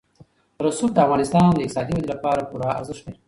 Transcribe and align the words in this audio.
رسوب 0.65 0.89
د 0.93 0.97
افغانستان 1.05 1.43
د 1.53 1.57
اقتصادي 1.63 1.91
ودې 1.95 2.07
لپاره 2.13 2.47
پوره 2.49 2.69
ارزښت 2.79 3.03
لري. 3.05 3.17